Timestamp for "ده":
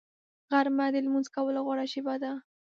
2.23-2.31